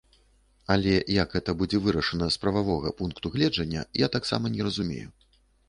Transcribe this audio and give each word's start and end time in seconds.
Але 0.75 0.93
як 1.15 1.35
гэта 1.37 1.55
будзе 1.59 1.81
вырашана 1.83 2.25
з 2.37 2.41
прававога 2.47 2.95
пункту 3.03 3.33
гледжання, 3.39 3.87
я 4.07 4.11
таксама 4.19 4.55
не 4.59 4.69
разумею. 4.71 5.07